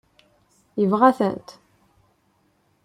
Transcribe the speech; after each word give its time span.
Yebɣa-tent? 0.79 1.49